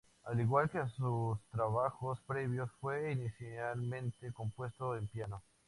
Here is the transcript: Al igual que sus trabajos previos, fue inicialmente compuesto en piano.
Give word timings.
Al 0.23 0.41
igual 0.41 0.67
que 0.67 0.79
sus 0.97 1.37
trabajos 1.51 2.19
previos, 2.25 2.71
fue 2.81 3.11
inicialmente 3.11 4.33
compuesto 4.33 4.97
en 4.97 5.07
piano. 5.07 5.43